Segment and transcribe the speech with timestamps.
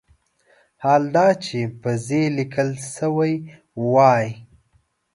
[0.83, 2.07] حال دا چې په "ز"
[2.37, 3.33] لیکل شوی
[3.93, 4.27] وای.